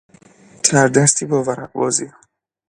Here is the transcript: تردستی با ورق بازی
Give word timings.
تردستی 0.63 1.25
با 1.25 1.43
ورق 1.43 1.71
بازی 1.71 2.11